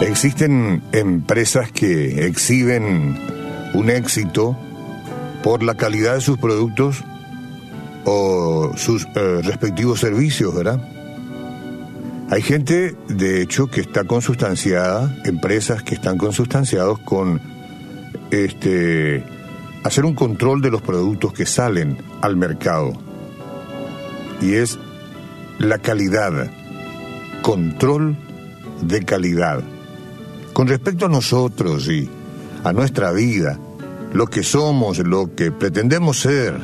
[0.00, 3.18] Existen empresas que exhiben
[3.74, 4.56] un éxito
[5.42, 7.02] por la calidad de sus productos
[8.04, 10.80] o sus eh, respectivos servicios, ¿verdad?
[12.30, 17.40] Hay gente, de hecho, que está consustanciada, empresas que están consustanciados con
[18.30, 19.24] este
[19.82, 22.92] hacer un control de los productos que salen al mercado.
[24.40, 24.78] Y es
[25.58, 26.50] la calidad,
[27.42, 28.16] control
[28.82, 29.64] de calidad.
[30.58, 32.10] Con respecto a nosotros y
[32.64, 33.60] a nuestra vida,
[34.12, 36.58] lo que somos, lo que pretendemos ser,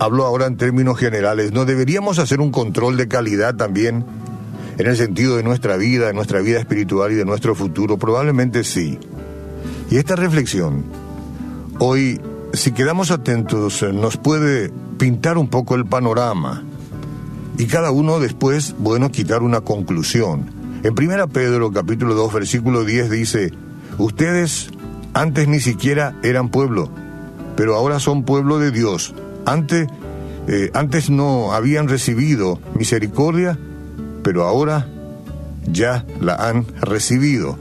[0.00, 4.04] hablo ahora en términos generales, ¿no deberíamos hacer un control de calidad también
[4.76, 7.96] en el sentido de nuestra vida, de nuestra vida espiritual y de nuestro futuro?
[7.96, 8.98] Probablemente sí.
[9.88, 10.82] Y esta reflexión,
[11.78, 12.20] hoy,
[12.54, 16.64] si quedamos atentos, nos puede pintar un poco el panorama
[17.56, 20.55] y cada uno después, bueno, quitar una conclusión.
[20.82, 23.52] En 1 Pedro capítulo 2 versículo 10 dice,
[23.98, 24.70] ustedes
[25.14, 26.90] antes ni siquiera eran pueblo,
[27.56, 29.14] pero ahora son pueblo de Dios.
[29.46, 29.88] Antes,
[30.46, 33.58] eh, antes no habían recibido misericordia,
[34.22, 34.86] pero ahora
[35.66, 37.58] ya la han recibido.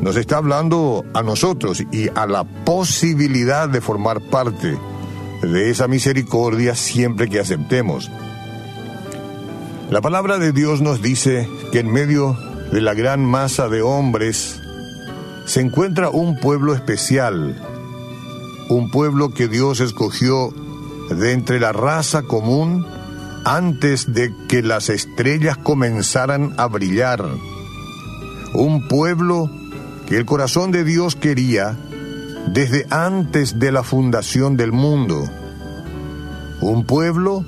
[0.00, 4.76] Nos está hablando a nosotros y a la posibilidad de formar parte
[5.40, 8.10] de esa misericordia siempre que aceptemos.
[9.90, 12.36] La palabra de Dios nos dice que en medio
[12.72, 14.60] de la gran masa de hombres
[15.44, 17.60] se encuentra un pueblo especial,
[18.70, 20.52] un pueblo que Dios escogió
[21.10, 22.86] de entre la raza común
[23.44, 27.22] antes de que las estrellas comenzaran a brillar,
[28.54, 29.50] un pueblo
[30.06, 31.76] que el corazón de Dios quería
[32.48, 35.28] desde antes de la fundación del mundo,
[36.62, 37.44] un pueblo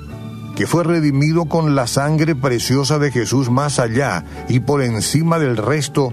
[0.57, 5.55] que fue redimido con la sangre preciosa de Jesús más allá y por encima del
[5.55, 6.11] resto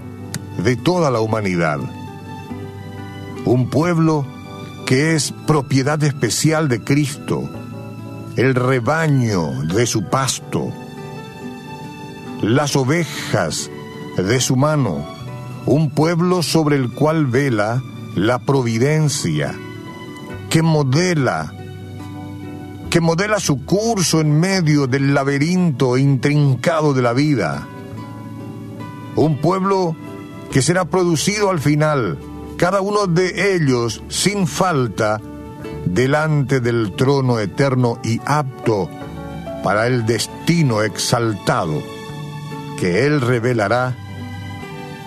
[0.63, 1.79] de toda la humanidad.
[3.45, 4.23] Un pueblo
[4.85, 7.49] que es propiedad especial de Cristo,
[8.35, 10.71] el rebaño de su pasto,
[12.43, 13.71] las ovejas
[14.15, 15.07] de su mano,
[15.65, 17.81] un pueblo sobre el cual vela
[18.13, 19.55] la providencia,
[20.51, 21.51] que modela,
[22.95, 27.67] que modela su curso en medio del laberinto intrincado de la vida.
[29.17, 29.97] Un pueblo
[30.49, 32.17] que será producido al final,
[32.55, 35.19] cada uno de ellos sin falta,
[35.85, 38.89] delante del trono eterno y apto
[39.61, 41.83] para el destino exaltado
[42.79, 43.93] que Él revelará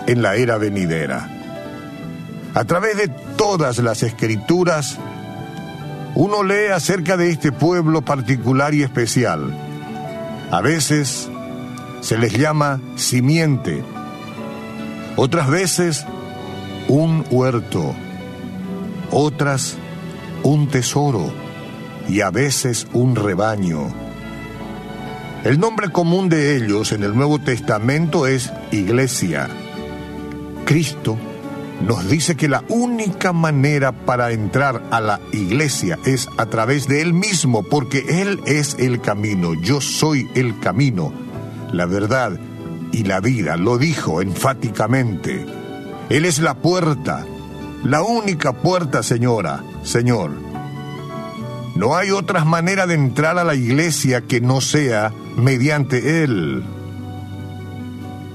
[0.07, 1.27] en la era venidera.
[2.53, 4.99] A través de todas las escrituras,
[6.19, 9.57] uno lee acerca de este pueblo particular y especial.
[10.51, 11.31] A veces
[12.01, 13.85] se les llama simiente,
[15.15, 16.05] otras veces
[16.89, 17.95] un huerto,
[19.13, 19.77] otras
[20.43, 21.33] un tesoro
[22.09, 23.87] y a veces un rebaño.
[25.45, 29.49] El nombre común de ellos en el Nuevo Testamento es iglesia.
[30.65, 31.17] Cristo
[31.81, 37.03] nos dice que la única manera para entrar a la iglesia es a través de
[37.03, 41.13] Él mismo, porque Él es el camino, yo soy el camino,
[41.73, 42.39] la verdad
[42.93, 45.47] y la vida, lo dijo enfáticamente.
[46.09, 47.25] Él es la puerta,
[47.85, 50.33] la única puerta, señora, Señor.
[51.77, 56.65] No hay otra manera de entrar a la iglesia que no sea mediante Él.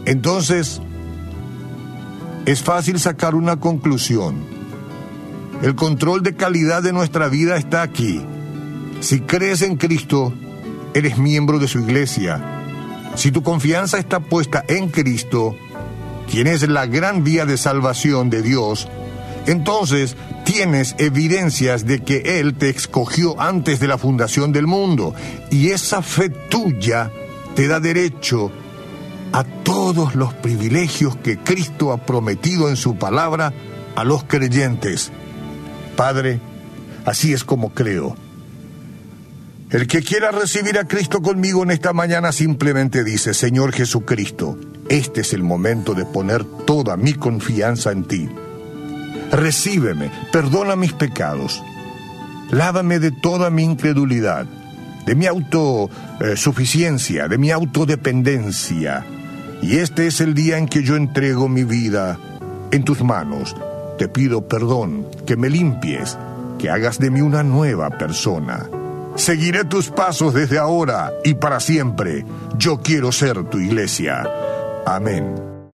[0.06, 0.82] Entonces,
[2.46, 4.36] es fácil sacar una conclusión.
[5.62, 8.22] El control de calidad de nuestra vida está aquí.
[9.00, 10.34] Si crees en Cristo,
[10.94, 12.54] eres miembro de su iglesia
[13.16, 15.56] si tu confianza está puesta en Cristo,
[16.30, 18.88] quien es la gran vía de salvación de Dios,
[19.46, 25.14] entonces tienes evidencias de que Él te escogió antes de la fundación del mundo.
[25.52, 27.12] Y esa fe tuya
[27.56, 28.52] te da derecho
[29.34, 33.52] a todos los privilegios que Cristo ha prometido en su palabra
[33.96, 35.12] a los creyentes.
[35.96, 36.40] Padre,
[37.04, 38.16] así es como creo.
[39.72, 44.56] El que quiera recibir a Cristo conmigo en esta mañana simplemente dice, Señor Jesucristo,
[44.88, 48.30] este es el momento de poner toda mi confianza en ti.
[49.32, 51.64] Recíbeme, perdona mis pecados,
[52.52, 54.46] lávame de toda mi incredulidad,
[55.08, 59.04] de mi autosuficiencia, de mi autodependencia.
[59.64, 62.20] Y este es el día en que yo entrego mi vida
[62.72, 63.56] en tus manos.
[63.98, 66.18] Te pido perdón, que me limpies,
[66.60, 68.70] que hagas de mí una nueva persona.
[69.16, 72.26] Seguiré tus pasos desde ahora y para siempre.
[72.58, 74.30] Yo quiero ser tu iglesia.
[74.86, 75.53] Amén.